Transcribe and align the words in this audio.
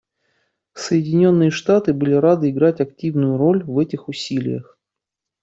Соединенные 0.73 1.51
Штаты 1.51 1.93
были 1.93 2.13
рады 2.15 2.49
играть 2.49 2.81
активную 2.81 3.37
роль 3.37 3.63
в 3.63 3.77
этих 3.77 4.07
усилиях. 4.07 4.79